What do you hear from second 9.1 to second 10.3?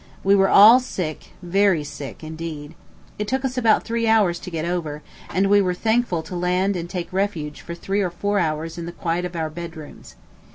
of our bedrooms.